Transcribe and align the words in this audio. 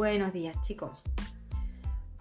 Buenos 0.00 0.32
días 0.32 0.58
chicos. 0.62 1.02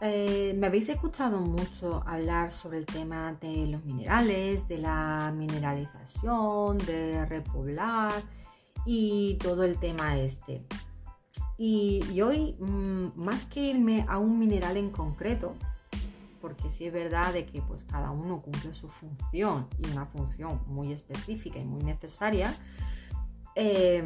Eh, 0.01 0.53
me 0.57 0.67
habéis 0.67 0.89
escuchado 0.89 1.39
mucho 1.39 2.03
hablar 2.05 2.51
sobre 2.51 2.77
el 2.77 2.85
tema 2.85 3.37
de 3.39 3.67
los 3.67 3.85
minerales, 3.85 4.67
de 4.67 4.79
la 4.79 5.33
mineralización, 5.33 6.77
de 6.79 7.25
repoblar 7.25 8.11
y 8.85 9.37
todo 9.41 9.63
el 9.63 9.79
tema 9.79 10.17
este. 10.17 10.61
Y, 11.57 12.19
hoy, 12.19 12.57
mm, 12.59 13.11
más 13.15 13.45
que 13.45 13.61
irme 13.61 14.05
a 14.09 14.17
un 14.17 14.37
mineral 14.37 14.75
en 14.75 14.89
concreto, 14.89 15.55
porque 16.41 16.71
sí 16.71 16.85
es 16.85 16.93
verdad 16.93 17.31
de 17.31 17.45
que 17.45 17.61
pues, 17.61 17.85
cada 17.85 18.11
uno 18.11 18.41
cumple 18.41 18.73
su 18.73 18.89
función 18.89 19.69
y 19.77 19.89
una 19.89 20.05
función 20.05 20.59
muy 20.67 20.91
específica 20.91 21.59
y 21.59 21.63
muy 21.63 21.83
necesaria, 21.85 22.53
eh, 23.55 24.03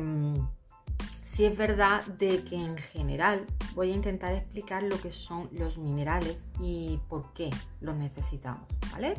sí 1.34 1.46
es 1.46 1.58
verdad 1.58 2.06
de 2.06 2.44
que 2.44 2.56
en 2.56 2.78
general 2.78 3.46
voy 3.74 3.92
a 3.92 3.96
intentar 3.96 4.34
explicar 4.34 4.84
lo 4.84 5.02
que 5.02 5.12
son 5.12 5.50
los 5.52 5.80
minerales 5.80 6.46
y 6.62 7.00
por 7.10 7.34
qué 7.34 7.50
los 7.82 7.96
necesitamos, 7.96 8.68
¿vale? 8.92 9.16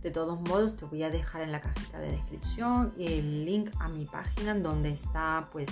De 0.00 0.12
todos 0.12 0.40
modos, 0.48 0.76
te 0.76 0.84
voy 0.84 1.02
a 1.02 1.10
dejar 1.10 1.42
en 1.42 1.50
la 1.50 1.60
cajita 1.60 1.98
de 1.98 2.12
descripción 2.12 2.92
el 2.98 3.44
link 3.44 3.70
a 3.80 3.88
mi 3.88 4.04
página 4.04 4.52
en 4.52 4.62
donde 4.62 4.90
está 4.90 5.48
pues 5.50 5.68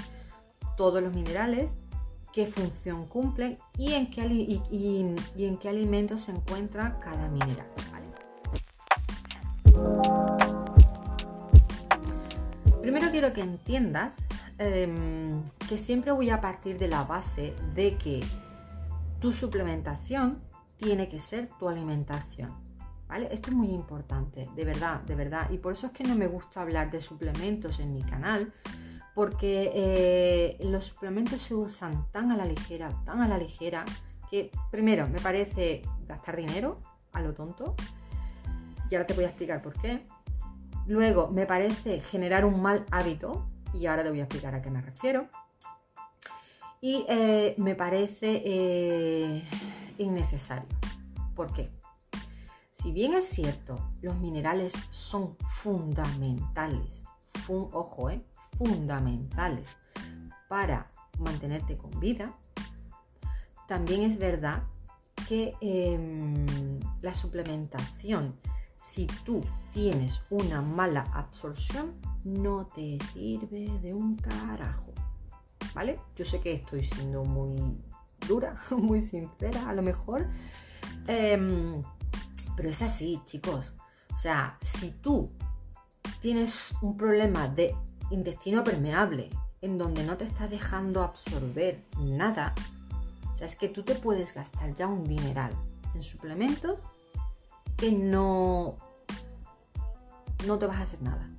todos 0.77 1.01
los 1.01 1.15
minerales, 1.15 1.71
qué 2.33 2.47
función 2.49 3.07
cumplen 3.07 3.57
y 3.79 3.93
en 3.93 4.11
qué, 4.11 4.27
y, 4.27 5.17
se 6.19 6.33
encuentra 6.33 6.99
cada 6.99 7.29
mineral, 7.29 7.69
¿vale? 7.93 8.07
Primero 12.81 13.11
quiero 13.13 13.33
que 13.33 13.43
entiendas 13.43 14.17
Em, 14.59 15.43
que 15.69 15.79
siempre 15.79 16.13
voy 16.13 16.31
a 16.31 16.41
partir 16.41 16.79
de 16.79 16.87
la 16.87 17.03
base 17.03 17.55
de 17.75 17.97
que 17.97 18.21
tu 19.21 19.33
suplementación 19.33 20.41
tiene 20.77 21.09
que 21.09 21.19
ser 21.19 21.49
tu 21.59 21.69
alimentación. 21.69 22.53
¿Vale? 23.09 23.29
Esto 23.33 23.51
es 23.51 23.57
muy 23.57 23.71
importante, 23.71 24.49
de 24.55 24.65
verdad, 24.65 25.01
de 25.03 25.15
verdad. 25.15 25.51
Y 25.51 25.59
por 25.59 25.73
eso 25.73 25.89
es 25.89 25.93
que 25.93 26.05
no 26.05 26.15
me 26.15 26.27
gusta 26.27 26.63
hablar 26.63 26.91
de 26.91 27.01
suplementos 27.01 27.81
en 27.81 27.93
mi 27.93 28.03
canal, 28.03 28.53
porque 29.15 29.71
eh, 29.75 30.59
los 30.65 30.87
suplementos 30.87 31.43
se 31.43 31.55
usan 31.55 32.11
tan 32.11 32.33
a 32.33 32.37
la 32.37 32.45
ligera, 32.45 32.91
tan 33.05 33.21
a 33.23 33.29
la 33.29 33.39
ligera, 33.39 33.85
que 34.31 34.51
primero 34.71 35.09
me 35.09 35.21
parece 35.21 35.83
gastar 36.07 36.37
dinero 36.37 36.81
a 37.13 37.21
lo 37.21 37.35
tonto. 37.35 37.75
Y 38.91 38.95
ahora 38.95 39.07
te 39.07 39.15
voy 39.15 39.25
a 39.25 39.29
explicar 39.29 39.63
por 39.63 39.75
qué. 39.81 40.07
Luego 40.87 41.29
me 41.29 41.47
parece 41.47 42.01
generar 42.01 42.45
un 42.45 42.61
mal 42.61 42.85
hábito, 42.91 43.47
y 43.75 43.87
ahora 43.87 44.05
te 44.05 44.11
voy 44.11 44.21
a 44.21 44.25
explicar 44.25 44.55
a 44.55 44.63
qué 44.63 44.71
me 44.71 44.81
refiero. 44.81 45.29
Y 46.81 47.05
eh, 47.09 47.55
me 47.59 47.75
parece 47.75 48.43
eh, 48.45 49.49
innecesario. 49.99 50.69
¿Por 51.35 51.53
qué? 51.53 51.71
Si 52.73 52.93
bien 52.93 53.15
es 53.15 53.27
cierto, 53.27 53.93
los 54.03 54.17
minerales 54.19 54.75
son 54.91 55.37
fundamentales, 55.63 57.03
ojo, 57.49 58.11
eh, 58.11 58.23
fundamentales 58.59 59.69
para 60.49 60.91
mantenerte 61.19 61.77
con 61.77 61.99
vida, 61.99 62.35
también 63.67 64.03
es 64.03 64.19
verdad 64.19 64.65
que 65.27 65.55
em, 65.61 66.79
la 67.01 67.15
suplementación 67.15 68.39
si 68.85 69.07
tú 69.25 69.43
tienes 69.73 70.23
una 70.29 70.61
mala 70.61 71.07
absorción, 71.15 71.95
no 72.23 72.67
te 72.67 72.99
sirve 73.13 73.71
de 73.81 73.95
un 73.95 74.17
carajo. 74.17 74.93
¿Vale? 75.75 75.99
Yo 76.15 76.25
sé 76.25 76.41
que 76.41 76.53
estoy 76.53 76.85
siendo 76.85 77.25
muy 77.25 77.79
dura, 78.29 78.61
muy 78.71 79.01
sincera 79.01 79.71
a 79.71 79.73
lo 79.73 79.81
mejor. 79.81 80.29
Em, 81.07 81.81
pero 82.57 82.69
es 82.69 82.83
así, 82.83 83.21
chicos. 83.25 83.73
O 84.13 84.17
sea, 84.17 84.59
si 84.61 84.91
tú 84.91 85.31
tienes 86.21 86.75
un 86.83 86.97
problema 86.97 87.49
de 87.49 87.75
intestino 88.11 88.63
permeable 88.63 89.31
en 89.63 89.79
donde 89.79 90.05
no 90.05 90.19
te 90.19 90.25
está 90.25 90.47
dejando 90.47 91.03
absorber 91.03 91.83
nada, 91.99 92.55
o 93.33 93.37
sea, 93.37 93.47
es 93.47 93.57
que 93.57 93.69
tú 93.69 93.83
te 93.83 93.95
puedes 93.95 94.35
gastar 94.35 94.75
ya 94.75 94.87
un 94.87 95.05
dineral 95.05 95.53
en 95.95 96.03
suplementos 96.03 96.79
no, 97.93 98.77
no 100.47 100.59
te 100.59 100.67
vas 100.67 100.79
a 100.79 100.83
hacer 100.83 101.03
nada. 101.03 101.31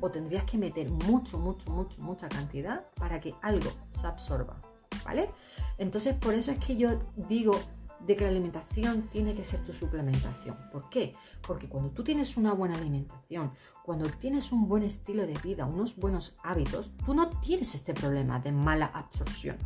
O 0.00 0.10
tendrías 0.10 0.44
que 0.44 0.58
meter 0.58 0.90
mucho, 0.90 1.38
mucho, 1.38 1.70
mucho, 1.70 2.00
mucha 2.02 2.28
cantidad 2.28 2.84
para 2.96 3.20
que 3.20 3.34
algo 3.42 3.70
se 3.98 4.06
absorba. 4.06 4.58
¿Vale? 5.04 5.30
Entonces, 5.78 6.14
por 6.14 6.34
eso 6.34 6.50
es 6.50 6.58
que 6.58 6.76
yo 6.76 6.98
digo 7.16 7.58
de 8.06 8.16
que 8.16 8.24
la 8.24 8.30
alimentación 8.30 9.02
tiene 9.12 9.34
que 9.34 9.44
ser 9.44 9.60
tu 9.64 9.72
suplementación. 9.72 10.56
¿Por 10.70 10.88
qué? 10.90 11.14
Porque 11.46 11.68
cuando 11.68 11.90
tú 11.90 12.04
tienes 12.04 12.36
una 12.36 12.52
buena 12.52 12.76
alimentación, 12.76 13.52
cuando 13.82 14.08
tienes 14.10 14.52
un 14.52 14.68
buen 14.68 14.82
estilo 14.82 15.26
de 15.26 15.34
vida, 15.42 15.64
unos 15.64 15.96
buenos 15.96 16.34
hábitos, 16.42 16.90
tú 17.04 17.14
no 17.14 17.28
tienes 17.28 17.74
este 17.74 17.94
problema 17.94 18.40
de 18.40 18.52
mala 18.52 18.86
absorción. 18.86 19.56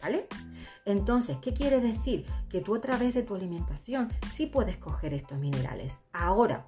¿Vale? 0.00 0.26
Entonces, 0.84 1.36
¿qué 1.42 1.52
quiere 1.52 1.80
decir? 1.80 2.24
Que 2.48 2.60
tú 2.60 2.74
a 2.74 2.80
través 2.80 3.14
de 3.14 3.22
tu 3.22 3.34
alimentación 3.34 4.08
sí 4.32 4.46
puedes 4.46 4.78
coger 4.78 5.12
estos 5.12 5.38
minerales. 5.38 5.98
Ahora, 6.12 6.66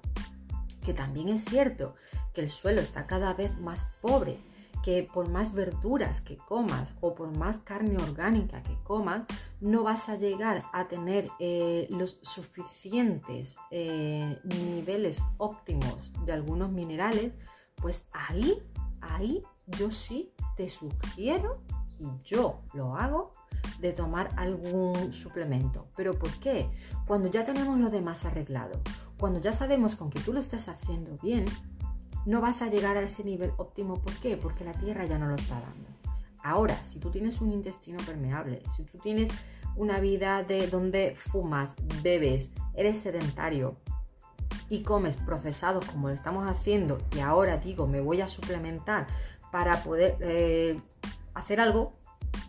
que 0.85 0.93
también 0.93 1.29
es 1.29 1.45
cierto 1.45 1.95
que 2.33 2.41
el 2.41 2.49
suelo 2.49 2.81
está 2.81 3.07
cada 3.07 3.33
vez 3.33 3.57
más 3.59 3.87
pobre, 4.01 4.37
que 4.83 5.03
por 5.03 5.29
más 5.29 5.53
verduras 5.53 6.21
que 6.21 6.37
comas 6.37 6.93
o 7.01 7.13
por 7.13 7.35
más 7.37 7.59
carne 7.59 7.97
orgánica 7.97 8.63
que 8.63 8.75
comas, 8.83 9.23
no 9.59 9.83
vas 9.83 10.09
a 10.09 10.15
llegar 10.15 10.63
a 10.73 10.87
tener 10.87 11.27
eh, 11.39 11.87
los 11.91 12.19
suficientes 12.23 13.57
eh, 13.69 14.39
niveles 14.43 15.23
óptimos 15.37 16.11
de 16.25 16.33
algunos 16.33 16.71
minerales, 16.71 17.33
pues 17.75 18.07
ahí, 18.11 18.61
ahí 19.01 19.43
yo 19.67 19.91
sí 19.91 20.33
te 20.57 20.67
sugiero 20.67 21.61
y 22.01 22.23
yo 22.23 22.61
lo 22.73 22.95
hago 22.95 23.31
de 23.79 23.93
tomar 23.93 24.29
algún 24.37 25.13
suplemento. 25.13 25.87
¿Pero 25.95 26.17
por 26.17 26.31
qué? 26.39 26.69
Cuando 27.07 27.29
ya 27.29 27.43
tenemos 27.45 27.79
lo 27.79 27.89
demás 27.89 28.25
arreglado, 28.25 28.79
cuando 29.17 29.39
ya 29.39 29.53
sabemos 29.53 29.95
con 29.95 30.09
que 30.09 30.19
tú 30.19 30.33
lo 30.33 30.39
estás 30.39 30.67
haciendo 30.67 31.11
bien, 31.21 31.45
no 32.25 32.41
vas 32.41 32.61
a 32.61 32.67
llegar 32.67 32.97
a 32.97 33.01
ese 33.01 33.23
nivel 33.23 33.51
óptimo. 33.57 33.95
¿Por 33.95 34.13
qué? 34.15 34.37
Porque 34.37 34.63
la 34.63 34.73
tierra 34.73 35.05
ya 35.05 35.17
no 35.17 35.27
lo 35.27 35.35
está 35.35 35.55
dando. 35.55 35.89
Ahora, 36.43 36.83
si 36.83 36.99
tú 36.99 37.11
tienes 37.11 37.39
un 37.41 37.51
intestino 37.51 37.99
permeable, 38.05 38.63
si 38.75 38.83
tú 38.83 38.97
tienes 38.97 39.29
una 39.75 39.99
vida 39.99 40.43
de 40.43 40.67
donde 40.67 41.15
fumas, 41.15 41.75
bebes, 42.01 42.49
eres 42.73 42.99
sedentario 42.99 43.77
y 44.69 44.83
comes 44.83 45.17
procesados 45.17 45.85
como 45.85 46.07
lo 46.07 46.13
estamos 46.13 46.49
haciendo 46.49 46.97
y 47.15 47.19
ahora 47.19 47.57
digo 47.57 47.87
me 47.87 48.01
voy 48.01 48.21
a 48.21 48.27
suplementar 48.27 49.07
para 49.51 49.83
poder 49.83 50.17
eh, 50.21 50.79
hacer 51.33 51.59
algo, 51.59 51.93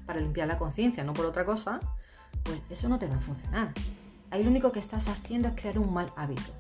para 0.07 0.21
limpiar 0.21 0.49
la 0.49 0.59
conciencia, 0.59 1.05
no 1.05 1.13
por 1.13 1.27
otra 1.27 1.45
cosa, 1.45 1.81
pues 2.43 2.61
eso 2.71 2.89
no 2.89 2.99
te 2.99 3.07
va 3.07 3.17
a 3.17 3.21
funcionar. 3.21 3.73
Ahí 4.31 4.43
lo 4.43 4.51
único 4.51 4.73
que 4.73 4.81
estás 4.81 5.09
haciendo 5.09 5.49
es 5.49 5.55
crear 5.55 5.79
un 5.79 5.93
mal 5.93 6.13
hábito. 6.17 6.53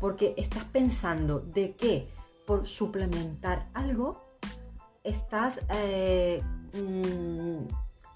Porque 0.00 0.34
estás 0.36 0.64
pensando 0.64 1.40
de 1.40 1.74
que 1.74 2.08
por 2.46 2.66
suplementar 2.66 3.66
algo 3.72 4.26
estás 5.02 5.60
eh, 5.70 6.42
mm, 6.74 7.66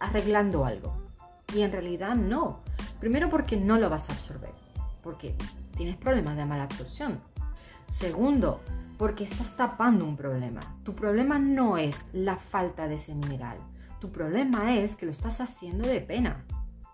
arreglando 0.01 0.65
algo. 0.65 0.95
Y 1.55 1.63
en 1.63 1.73
realidad 1.73 2.15
no. 2.15 2.61
Primero 3.01 3.31
porque 3.31 3.57
no 3.57 3.79
lo 3.79 3.89
vas 3.89 4.11
a 4.11 4.13
absorber. 4.13 4.53
Porque 5.03 5.35
tienes 5.77 5.97
problemas 5.97 6.37
de 6.37 6.45
mala 6.45 6.65
absorción. 6.65 7.21
Segundo, 7.89 8.61
porque 9.01 9.25
estás 9.25 9.57
tapando 9.57 10.05
un 10.05 10.15
problema. 10.15 10.61
Tu 10.85 10.95
problema 10.95 11.39
no 11.39 11.79
es 11.79 12.05
la 12.13 12.37
falta 12.37 12.87
de 12.87 12.97
ese 12.97 13.15
mineral. 13.15 13.57
Tu 13.99 14.13
problema 14.13 14.77
es 14.77 14.95
que 14.95 15.07
lo 15.07 15.11
estás 15.11 15.41
haciendo 15.41 15.89
de 15.89 16.03
pena. 16.03 16.45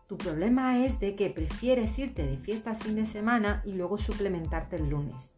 Tu 0.06 0.16
problema 0.16 0.84
es 0.84 1.00
de 1.00 1.16
que 1.16 1.30
prefieres 1.30 1.98
irte 1.98 2.24
de 2.24 2.36
fiesta 2.36 2.70
al 2.70 2.76
fin 2.76 2.94
de 2.94 3.06
semana 3.06 3.60
y 3.64 3.72
luego 3.72 3.98
suplementarte 3.98 4.76
el 4.76 4.88
lunes. 4.88 5.34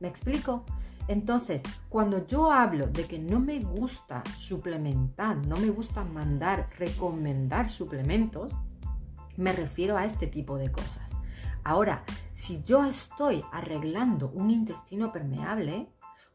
¿Me 0.00 0.08
explico? 0.08 0.64
Entonces, 1.06 1.60
cuando 1.90 2.26
yo 2.26 2.50
hablo 2.50 2.86
de 2.86 3.04
que 3.04 3.18
no 3.18 3.38
me 3.38 3.60
gusta 3.60 4.22
suplementar, 4.38 5.36
no 5.48 5.56
me 5.56 5.68
gusta 5.68 6.02
mandar, 6.02 6.70
recomendar 6.78 7.68
suplementos, 7.68 8.54
me 9.36 9.52
refiero 9.52 9.98
a 9.98 10.06
este 10.06 10.28
tipo 10.28 10.56
de 10.56 10.72
cosas. 10.72 11.12
Ahora, 11.62 12.04
si 12.38 12.62
yo 12.62 12.84
estoy 12.84 13.44
arreglando 13.50 14.30
un 14.32 14.50
intestino 14.52 15.10
permeable, 15.10 15.88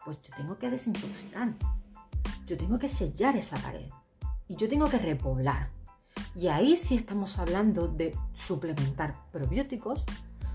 pues 0.03 0.21
yo 0.21 0.35
tengo 0.35 0.57
que 0.57 0.69
desintoxicar. 0.69 1.53
Yo 2.45 2.57
tengo 2.57 2.77
que 2.77 2.89
sellar 2.89 3.37
esa 3.37 3.57
pared 3.59 3.89
y 4.49 4.57
yo 4.57 4.67
tengo 4.67 4.89
que 4.89 4.97
repoblar. 4.97 5.71
Y 6.35 6.49
ahí 6.49 6.75
sí 6.75 6.97
estamos 6.97 7.39
hablando 7.39 7.87
de 7.87 8.13
suplementar 8.33 9.15
probióticos, 9.31 10.03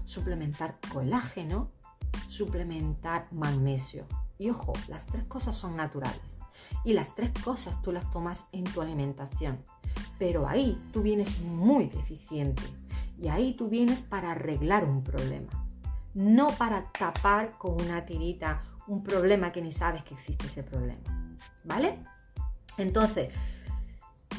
suplementar 0.04 0.78
colágeno, 0.92 1.70
suplementar 2.28 3.26
magnesio. 3.32 4.04
Y 4.38 4.50
ojo, 4.50 4.74
las 4.86 5.06
tres 5.06 5.24
cosas 5.24 5.56
son 5.56 5.76
naturales. 5.78 6.40
Y 6.84 6.92
las 6.92 7.14
tres 7.14 7.30
cosas 7.42 7.80
tú 7.80 7.90
las 7.90 8.10
tomas 8.10 8.46
en 8.52 8.64
tu 8.64 8.82
alimentación. 8.82 9.62
Pero 10.18 10.46
ahí 10.46 10.78
tú 10.92 11.00
vienes 11.00 11.40
muy 11.40 11.86
deficiente. 11.86 12.62
Y 13.20 13.29
ahí 13.29 13.53
tú 13.55 13.69
vienes 13.69 14.00
para 14.00 14.32
arreglar 14.32 14.85
un 14.85 15.03
problema. 15.03 15.50
No 16.15 16.49
para 16.49 16.91
tapar 16.93 17.59
con 17.59 17.81
una 17.81 18.06
tirita 18.06 18.62
un 18.87 19.03
problema 19.03 19.53
que 19.53 19.61
ni 19.61 19.73
sabes 19.73 20.03
que 20.05 20.15
existe 20.15 20.47
ese 20.47 20.62
problema. 20.62 21.37
¿Vale? 21.65 21.99
Entonces, 22.79 23.29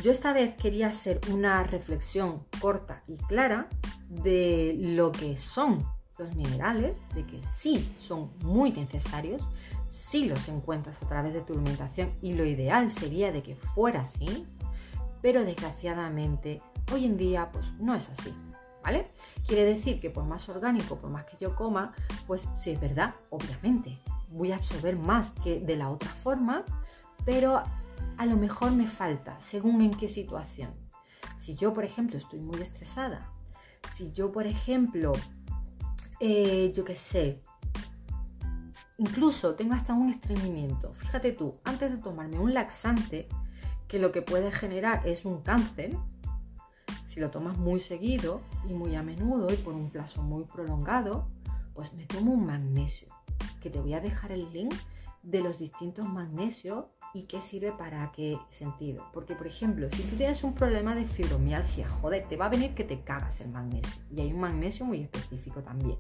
yo 0.02 0.12
esta 0.12 0.34
vez 0.34 0.56
quería 0.56 0.88
hacer 0.88 1.20
una 1.30 1.64
reflexión 1.64 2.40
corta 2.62 3.04
y 3.08 3.18
clara 3.18 3.68
de 4.08 4.76
lo 4.80 5.12
que 5.12 5.38
son 5.38 5.86
los 6.18 6.36
minerales, 6.36 6.98
de 7.14 7.26
que 7.26 7.42
sí 7.44 7.94
son 7.98 8.32
muy 8.42 8.72
necesarios, 8.72 9.42
sí 9.90 10.26
los 10.26 10.48
encuentras 10.48 11.02
a 11.02 11.08
través 11.08 11.34
de 11.34 11.42
tu 11.42 11.54
alimentación 11.54 12.12
y 12.22 12.34
lo 12.34 12.46
ideal 12.46 12.92
sería 12.92 13.32
de 13.32 13.44
que 13.44 13.56
fuera 13.56 14.02
así, 14.02 14.46
pero 15.22 15.44
desgraciadamente 15.44 16.62
hoy 16.94 17.06
en 17.06 17.18
día 17.18 17.50
pues 17.52 17.66
no 17.80 17.96
es 17.96 18.10
así, 18.10 18.34
¿vale? 18.84 19.12
Quiere 19.48 19.66
decir 19.66 20.00
que 20.00 20.10
por 20.10 20.26
más 20.26 20.48
orgánico, 20.50 20.98
por 20.98 21.10
más 21.10 21.26
que 21.26 21.38
yo 21.40 21.56
coma, 21.56 21.94
pues 22.28 22.48
sí 22.54 22.72
es 22.72 22.80
verdad, 22.80 23.16
obviamente, 23.30 24.00
voy 24.30 24.52
a 24.52 24.58
absorber 24.58 24.98
más 24.98 25.32
que 25.44 25.60
de 25.60 25.76
la 25.76 25.90
otra 25.90 26.10
forma, 26.10 26.64
pero 27.26 27.64
a 28.18 28.26
lo 28.26 28.38
mejor 28.38 28.72
me 28.72 28.88
falta, 28.88 29.40
según 29.40 29.82
en 29.82 29.92
qué 29.92 30.10
situación. 30.10 30.74
Si 31.40 31.56
yo, 31.56 31.74
por 31.74 31.84
ejemplo, 31.84 32.18
estoy 32.18 32.40
muy 32.40 32.62
estresada, 32.62 33.22
si 33.94 34.12
yo, 34.12 34.32
por 34.32 34.46
ejemplo, 34.46 35.14
eh, 36.20 36.72
yo 36.76 36.84
qué 36.86 36.96
sé, 36.96 37.42
incluso 38.98 39.56
tengo 39.56 39.74
hasta 39.74 39.94
un 39.94 40.10
estreñimiento. 40.10 40.94
Fíjate 40.96 41.32
tú, 41.32 41.60
antes 41.64 41.90
de 41.92 41.98
tomarme 41.98 42.40
un 42.40 42.54
laxante, 42.54 43.28
que 43.88 44.00
lo 44.00 44.12
que 44.12 44.22
puede 44.22 44.52
generar 44.52 45.06
es 45.08 45.26
un 45.26 45.42
cáncer, 45.42 45.98
lo 47.20 47.30
tomas 47.30 47.58
muy 47.58 47.80
seguido 47.80 48.42
y 48.68 48.74
muy 48.74 48.96
a 48.96 49.04
menudo 49.04 49.52
y 49.54 49.58
por 49.58 49.74
un 49.74 49.90
plazo 49.90 50.24
muy 50.24 50.44
prolongado, 50.46 51.28
pues 51.74 51.94
me 51.94 52.06
tomo 52.06 52.34
un 52.34 52.46
magnesio, 52.46 53.10
que 53.62 53.70
te 53.70 53.80
voy 53.80 53.94
a 53.94 54.02
dejar 54.02 54.32
el 54.32 54.52
link 54.52 54.74
de 55.24 55.42
los 55.42 55.60
distintos 55.60 56.08
magnesios 56.08 56.86
y 57.14 57.24
qué 57.24 57.42
sirve 57.42 57.72
para 57.72 58.12
qué 58.12 58.38
sentido. 58.52 59.06
Porque, 59.14 59.36
por 59.36 59.48
ejemplo, 59.48 59.90
si 59.92 60.04
tú 60.04 60.16
tienes 60.16 60.44
un 60.44 60.54
problema 60.54 60.96
de 60.96 61.06
fibromialgia, 61.06 61.88
joder, 61.88 62.26
te 62.28 62.38
va 62.38 62.46
a 62.46 62.50
venir 62.50 62.76
que 62.76 62.84
te 62.84 63.02
cagas 63.02 63.42
el 63.42 63.50
magnesio. 63.50 64.02
Y 64.16 64.22
hay 64.22 64.34
un 64.34 64.40
magnesio 64.40 64.86
muy 64.86 65.02
específico 65.02 65.62
también. 65.62 65.98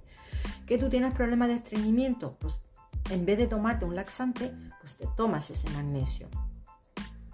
Que 0.65 0.77
tú 0.77 0.89
tienes 0.89 1.13
problemas 1.13 1.47
de 1.47 1.55
estreñimiento, 1.55 2.35
pues 2.39 2.61
en 3.09 3.25
vez 3.25 3.37
de 3.37 3.47
tomarte 3.47 3.85
un 3.85 3.95
laxante, 3.95 4.53
pues 4.79 4.97
te 4.97 5.07
tomas 5.17 5.49
ese 5.49 5.69
magnesio. 5.71 6.27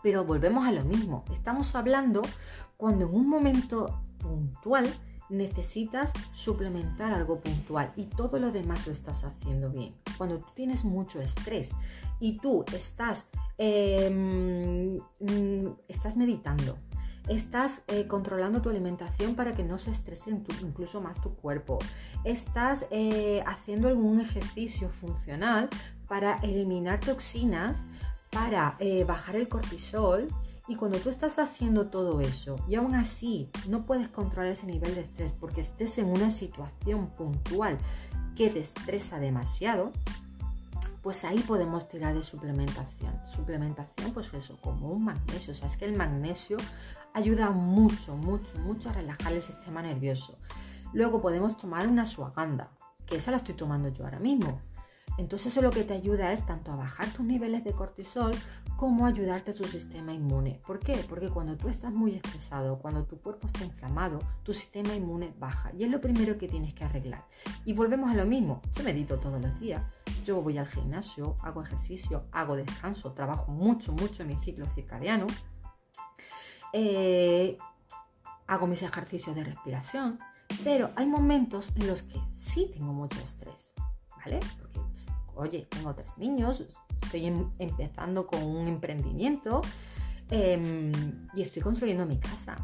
Pero 0.05 0.23
volvemos 0.23 0.67
a 0.67 0.71
lo 0.71 0.85
mismo. 0.85 1.25
Estamos 1.33 1.73
hablando 1.73 2.21
cuando 2.77 3.05
en 3.05 3.15
un 3.15 3.27
momento 3.27 4.03
puntual 4.19 4.85
necesitas 5.29 6.13
suplementar 6.31 7.11
algo 7.11 7.39
puntual 7.39 7.91
y 7.95 8.03
todo 8.03 8.37
lo 8.37 8.51
demás 8.51 8.85
lo 8.85 8.93
estás 8.93 9.23
haciendo 9.23 9.71
bien. 9.71 9.93
Cuando 10.19 10.37
tú 10.37 10.51
tienes 10.53 10.85
mucho 10.85 11.19
estrés 11.19 11.71
y 12.19 12.37
tú 12.37 12.63
estás 12.71 13.25
Em, 13.57 14.97
mm, 14.97 15.75
estás 15.87 16.17
meditando, 16.17 16.77
estás 17.29 17.83
eh, 17.87 18.05
controlando 18.05 18.61
tu 18.61 18.69
alimentación 18.69 19.35
para 19.35 19.53
que 19.53 19.63
no 19.63 19.79
se 19.79 19.91
estrese 19.91 20.29
incluso 20.29 20.99
más 20.99 21.21
tu 21.21 21.35
cuerpo, 21.35 21.79
estás 22.25 22.85
eh, 22.91 23.41
haciendo 23.47 23.87
algún 23.87 24.19
ejercicio 24.19 24.89
funcional 24.89 25.69
para 26.09 26.35
eliminar 26.39 26.99
toxinas, 26.99 27.77
para 28.35 28.75
eh, 28.79 29.05
bajar 29.05 29.37
el 29.37 29.47
cortisol. 29.47 30.27
Y 30.67 30.75
cuando 30.75 30.97
tú 30.97 31.09
estás 31.09 31.39
haciendo 31.39 31.87
todo 31.87 32.19
eso 32.21 32.57
y 32.67 32.75
aún 32.75 32.95
así 32.95 33.51
no 33.69 33.85
puedes 33.85 34.09
controlar 34.09 34.51
ese 34.51 34.65
nivel 34.65 34.95
de 34.95 35.01
estrés 35.01 35.31
porque 35.31 35.61
estés 35.61 35.97
en 35.99 36.07
una 36.07 36.31
situación 36.31 37.07
puntual 37.11 37.77
que 38.35 38.49
te 38.49 38.59
estresa 38.59 39.19
demasiado, 39.19 39.91
pues 41.03 41.23
ahí 41.23 41.37
podemos 41.37 41.87
tirar 41.87 42.15
de 42.15 42.23
suplementación. 42.23 43.13
Suplementación, 43.27 44.11
pues 44.11 44.33
eso, 44.33 44.57
como 44.59 44.89
un 44.91 45.05
magnesio. 45.05 45.53
O 45.53 45.55
sea, 45.55 45.67
es 45.67 45.77
que 45.77 45.85
el 45.85 45.95
magnesio 45.95 46.57
ayuda 47.13 47.51
mucho, 47.51 48.17
mucho, 48.17 48.57
mucho 48.57 48.89
a 48.89 48.93
relajar 48.93 49.33
el 49.33 49.43
sistema 49.43 49.83
nervioso. 49.83 50.35
Luego 50.93 51.21
podemos 51.21 51.57
tomar 51.57 51.87
una 51.87 52.07
suaganda, 52.07 52.71
que 53.05 53.17
esa 53.17 53.31
la 53.31 53.37
estoy 53.37 53.53
tomando 53.53 53.89
yo 53.89 54.03
ahora 54.03 54.19
mismo. 54.19 54.59
Entonces 55.17 55.51
eso 55.51 55.61
lo 55.61 55.69
que 55.69 55.83
te 55.83 55.93
ayuda 55.93 56.33
es 56.33 56.45
tanto 56.45 56.71
a 56.71 56.75
bajar 56.75 57.07
tus 57.09 57.25
niveles 57.25 57.63
de 57.63 57.71
cortisol 57.71 58.33
como 58.75 59.05
a 59.05 59.09
ayudarte 59.09 59.51
a 59.51 59.53
tu 59.53 59.63
sistema 59.63 60.13
inmune. 60.13 60.59
¿Por 60.65 60.79
qué? 60.79 60.95
Porque 61.07 61.29
cuando 61.29 61.55
tú 61.55 61.69
estás 61.69 61.93
muy 61.93 62.13
estresado, 62.13 62.79
cuando 62.79 63.05
tu 63.05 63.17
cuerpo 63.19 63.47
está 63.47 63.63
inflamado, 63.63 64.19
tu 64.43 64.53
sistema 64.53 64.93
inmune 64.93 65.33
baja 65.39 65.71
y 65.77 65.83
es 65.85 65.89
lo 65.89 66.01
primero 66.01 66.37
que 66.37 66.47
tienes 66.47 66.73
que 66.73 66.83
arreglar. 66.83 67.25
Y 67.63 67.73
volvemos 67.73 68.11
a 68.11 68.15
lo 68.15 68.25
mismo, 68.25 68.61
yo 68.73 68.83
medito 68.83 69.17
todos 69.17 69.41
los 69.41 69.59
días, 69.59 69.81
yo 70.25 70.41
voy 70.41 70.57
al 70.57 70.67
gimnasio, 70.67 71.35
hago 71.41 71.61
ejercicio, 71.61 72.25
hago 72.31 72.55
descanso, 72.55 73.13
trabajo 73.13 73.51
mucho, 73.51 73.93
mucho 73.93 74.23
en 74.23 74.29
mi 74.29 74.37
ciclo 74.37 74.65
circadiano, 74.75 75.27
eh, 76.73 77.57
hago 78.47 78.67
mis 78.67 78.81
ejercicios 78.81 79.35
de 79.35 79.45
respiración, 79.45 80.19
pero 80.63 80.91
hay 80.95 81.07
momentos 81.07 81.71
en 81.75 81.87
los 81.87 82.03
que 82.03 82.19
sí 82.37 82.69
tengo 82.73 82.91
mucho 82.91 83.19
estrés, 83.21 83.73
¿vale? 84.17 84.39
Oye, 85.35 85.67
tengo 85.69 85.93
tres 85.93 86.17
niños, 86.17 86.63
estoy 87.01 87.25
em, 87.25 87.49
empezando 87.59 88.27
con 88.27 88.43
un 88.43 88.67
emprendimiento 88.67 89.61
em, 90.29 90.91
y 91.33 91.41
estoy 91.41 91.61
construyendo 91.61 92.05
mi 92.05 92.17
casa. 92.17 92.57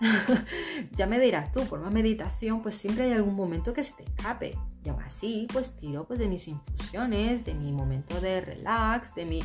ya 0.96 1.06
me 1.06 1.18
dirás 1.18 1.50
tú, 1.50 1.64
por 1.64 1.80
más 1.80 1.92
meditación, 1.92 2.62
pues 2.62 2.76
siempre 2.76 3.04
hay 3.04 3.12
algún 3.12 3.34
momento 3.34 3.72
que 3.72 3.82
se 3.82 3.92
te 3.92 4.04
escape. 4.04 4.56
Y 4.84 4.88
aún 4.88 5.02
así, 5.02 5.46
pues 5.52 5.72
tiro 5.72 6.06
pues, 6.06 6.18
de 6.18 6.28
mis 6.28 6.46
infusiones, 6.48 7.44
de 7.44 7.54
mi 7.54 7.72
momento 7.72 8.20
de 8.20 8.40
relax, 8.40 9.14
de 9.14 9.26
mi... 9.26 9.40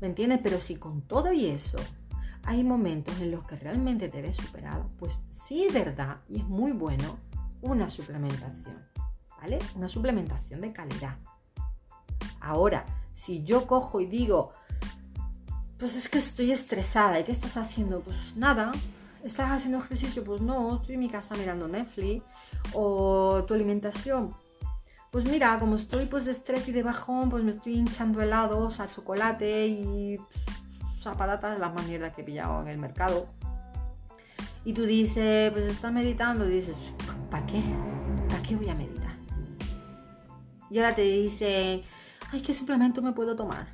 ¿Me 0.00 0.06
entiendes? 0.06 0.40
Pero 0.42 0.60
si 0.60 0.76
con 0.76 1.02
todo 1.02 1.32
y 1.32 1.46
eso 1.46 1.78
hay 2.44 2.62
momentos 2.62 3.18
en 3.20 3.30
los 3.30 3.44
que 3.44 3.56
realmente 3.56 4.08
te 4.08 4.22
ves 4.22 4.36
superado, 4.36 4.88
pues 4.98 5.18
sí 5.30 5.64
es 5.64 5.72
verdad 5.72 6.18
y 6.28 6.40
es 6.40 6.44
muy 6.44 6.72
bueno 6.72 7.18
una 7.62 7.88
suplementación, 7.88 8.76
¿vale? 9.40 9.58
Una 9.74 9.88
suplementación 9.88 10.60
de 10.60 10.72
calidad. 10.72 11.16
Ahora, 12.44 12.84
si 13.14 13.42
yo 13.42 13.66
cojo 13.66 14.00
y 14.00 14.06
digo, 14.06 14.50
pues 15.78 15.96
es 15.96 16.08
que 16.08 16.18
estoy 16.18 16.52
estresada, 16.52 17.18
¿y 17.18 17.24
qué 17.24 17.32
estás 17.32 17.56
haciendo? 17.56 18.00
Pues 18.00 18.36
nada, 18.36 18.72
¿estás 19.24 19.50
haciendo 19.50 19.78
ejercicio? 19.78 20.22
Pues 20.24 20.42
no, 20.42 20.76
estoy 20.76 20.94
en 20.94 21.00
mi 21.00 21.08
casa 21.08 21.34
mirando 21.36 21.68
Netflix. 21.68 22.24
O 22.72 23.44
tu 23.46 23.54
alimentación. 23.54 24.34
Pues 25.10 25.24
mira, 25.26 25.58
como 25.58 25.76
estoy 25.76 26.06
pues 26.06 26.24
de 26.24 26.32
estrés 26.32 26.66
y 26.68 26.72
de 26.72 26.82
bajón, 26.82 27.30
pues 27.30 27.44
me 27.44 27.52
estoy 27.52 27.74
hinchando 27.74 28.20
helados 28.20 28.80
a 28.80 28.90
chocolate 28.90 29.66
y 29.66 30.18
pues, 30.94 31.06
a 31.06 31.12
patatas, 31.12 31.58
las 31.58 31.72
más 31.72 31.86
mierdas 31.86 32.14
que 32.14 32.22
he 32.22 32.24
pillado 32.24 32.60
en 32.62 32.68
el 32.68 32.78
mercado. 32.78 33.26
Y 34.64 34.72
tú 34.72 34.84
dices, 34.84 35.52
pues 35.52 35.66
estás 35.66 35.92
meditando, 35.92 36.48
y 36.48 36.54
dices, 36.54 36.76
¿para 37.30 37.46
qué? 37.46 37.62
¿Para 38.28 38.42
qué 38.42 38.56
voy 38.56 38.68
a 38.68 38.74
meditar? 38.74 39.14
Y 40.70 40.78
ahora 40.78 40.94
te 40.94 41.02
dicen, 41.02 41.82
¿qué 42.42 42.54
suplemento 42.54 43.02
me 43.02 43.12
puedo 43.12 43.36
tomar? 43.36 43.66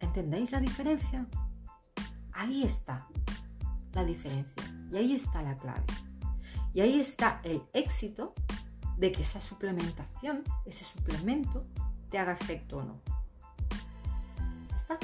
¿Entendéis 0.00 0.52
la 0.52 0.60
diferencia? 0.60 1.26
Ahí 2.32 2.64
está 2.64 3.06
la 3.92 4.04
diferencia 4.04 4.64
y 4.90 4.96
ahí 4.96 5.14
está 5.14 5.42
la 5.42 5.56
clave. 5.56 5.84
Y 6.72 6.80
ahí 6.80 7.00
está 7.00 7.40
el 7.42 7.62
éxito 7.72 8.34
de 8.96 9.12
que 9.12 9.22
esa 9.22 9.40
suplementación, 9.40 10.44
ese 10.64 10.84
suplemento, 10.84 11.64
te 12.10 12.18
haga 12.18 12.32
efecto 12.32 12.78
o 12.78 12.84
no. 12.84 13.00
está. 14.76 14.98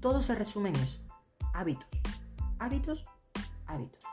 Todo 0.00 0.22
se 0.22 0.34
resume 0.34 0.70
en 0.70 0.76
eso. 0.76 0.98
Hábitos. 1.52 1.86
Hábitos, 2.58 3.04
hábitos. 3.66 4.04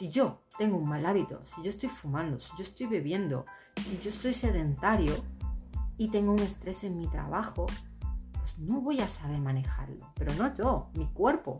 Si 0.00 0.08
yo 0.08 0.40
tengo 0.56 0.78
un 0.78 0.88
mal 0.88 1.04
hábito, 1.04 1.42
si 1.54 1.62
yo 1.62 1.68
estoy 1.68 1.90
fumando, 1.90 2.40
si 2.40 2.48
yo 2.56 2.64
estoy 2.64 2.86
bebiendo, 2.86 3.44
si 3.76 3.98
yo 3.98 4.08
estoy 4.08 4.32
sedentario 4.32 5.12
y 5.98 6.08
tengo 6.08 6.32
un 6.32 6.38
estrés 6.38 6.84
en 6.84 6.96
mi 6.96 7.06
trabajo, 7.06 7.66
pues 8.32 8.56
no 8.56 8.80
voy 8.80 9.00
a 9.00 9.06
saber 9.06 9.38
manejarlo. 9.40 10.10
Pero 10.14 10.32
no 10.36 10.54
yo, 10.54 10.88
mi 10.94 11.06
cuerpo. 11.08 11.58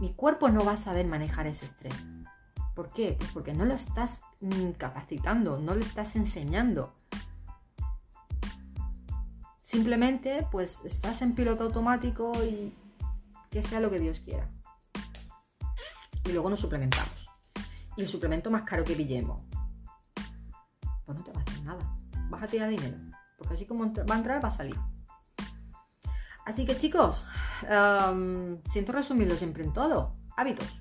Mi 0.00 0.12
cuerpo 0.14 0.48
no 0.48 0.64
va 0.64 0.72
a 0.72 0.76
saber 0.78 1.06
manejar 1.06 1.46
ese 1.46 1.66
estrés. 1.66 1.94
¿Por 2.74 2.88
qué? 2.88 3.14
Pues 3.16 3.30
porque 3.30 3.54
no 3.54 3.64
lo 3.64 3.74
estás 3.74 4.22
mm, 4.40 4.70
capacitando, 4.70 5.60
no 5.60 5.76
lo 5.76 5.80
estás 5.80 6.16
enseñando. 6.16 6.92
Simplemente 9.62 10.44
pues 10.50 10.80
estás 10.84 11.22
en 11.22 11.36
piloto 11.36 11.62
automático 11.62 12.32
y 12.42 12.74
que 13.48 13.62
sea 13.62 13.78
lo 13.78 13.92
que 13.92 14.00
Dios 14.00 14.18
quiera. 14.18 14.50
Y 16.24 16.32
luego 16.32 16.50
nos 16.50 16.58
suplementamos. 16.58 17.19
El 18.00 18.08
suplemento 18.08 18.50
más 18.50 18.62
caro 18.62 18.82
que 18.82 18.96
pillemos, 18.96 19.42
pues 21.04 21.18
no 21.18 21.22
te 21.22 21.32
va 21.32 21.40
a 21.40 21.42
hacer 21.42 21.62
nada. 21.64 21.96
Vas 22.30 22.42
a 22.42 22.46
tirar 22.46 22.70
dinero. 22.70 22.96
porque 23.36 23.52
así 23.52 23.66
como 23.66 23.92
va 23.92 24.14
a 24.14 24.18
entrar, 24.18 24.42
va 24.42 24.48
a 24.48 24.52
salir. 24.52 24.76
Así 26.46 26.64
que 26.64 26.78
chicos, 26.78 27.26
siento 28.70 28.92
resumirlo 28.92 29.36
siempre 29.36 29.64
en 29.64 29.74
todo. 29.74 30.16
Hábitos. 30.34 30.80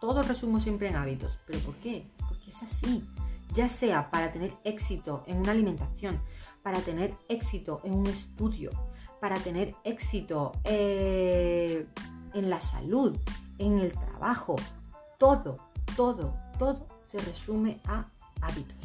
Todo 0.00 0.22
resumo 0.22 0.58
siempre 0.58 0.88
en 0.88 0.96
hábitos. 0.96 1.38
¿Pero 1.46 1.58
por 1.58 1.74
qué? 1.76 2.10
Porque 2.26 2.48
es 2.48 2.62
así. 2.62 3.06
Ya 3.52 3.68
sea 3.68 4.10
para 4.10 4.32
tener 4.32 4.56
éxito 4.64 5.24
en 5.26 5.36
una 5.36 5.52
alimentación, 5.52 6.18
para 6.62 6.80
tener 6.80 7.14
éxito 7.28 7.82
en 7.84 7.92
un 7.92 8.06
estudio, 8.06 8.70
para 9.20 9.36
tener 9.36 9.74
éxito 9.84 10.52
eh, 10.64 11.86
en 12.32 12.48
la 12.48 12.62
salud, 12.62 13.18
en 13.58 13.80
el 13.80 13.92
trabajo. 13.92 14.56
Todo, 15.18 15.71
todo, 15.96 16.36
todo 16.58 16.86
se 17.06 17.18
resume 17.18 17.80
a 17.86 18.06
hábitos. 18.40 18.76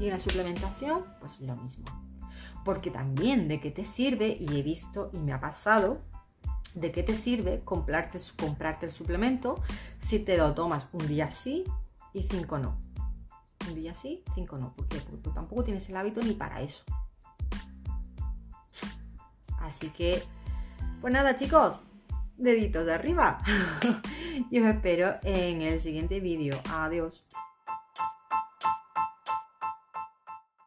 Y 0.00 0.04
en 0.06 0.10
la 0.10 0.20
suplementación, 0.20 1.04
pues 1.20 1.40
lo 1.40 1.56
mismo. 1.56 1.84
Porque 2.64 2.90
también 2.90 3.48
de 3.48 3.60
qué 3.60 3.70
te 3.70 3.84
sirve, 3.84 4.36
y 4.40 4.58
he 4.58 4.62
visto 4.62 5.10
y 5.12 5.18
me 5.18 5.32
ha 5.32 5.40
pasado, 5.40 6.00
de 6.74 6.92
qué 6.92 7.02
te 7.02 7.14
sirve 7.14 7.60
comprarte, 7.64 8.18
el 8.86 8.92
suplemento 8.92 9.60
si 10.00 10.18
te 10.18 10.36
lo 10.36 10.54
tomas 10.54 10.86
un 10.92 11.06
día 11.06 11.30
sí 11.30 11.64
y 12.12 12.22
cinco 12.22 12.58
no. 12.58 12.76
Un 13.68 13.74
día 13.74 13.94
sí, 13.94 14.22
cinco 14.34 14.58
no. 14.58 14.74
¿Por 14.74 14.86
qué? 14.86 14.98
Porque 15.00 15.30
tampoco 15.30 15.64
tienes 15.64 15.88
el 15.88 15.96
hábito 15.96 16.20
ni 16.20 16.34
para 16.34 16.60
eso. 16.60 16.84
Así 19.60 19.90
que, 19.90 20.22
pues 21.00 21.12
nada 21.12 21.34
chicos, 21.36 21.76
deditos 22.38 22.86
de 22.86 22.94
arriba. 22.94 23.38
Yo 24.50 24.62
os 24.62 24.70
espero 24.70 25.16
en 25.22 25.62
el 25.62 25.80
siguiente 25.80 26.20
vídeo. 26.20 26.58
Adiós. 26.70 27.24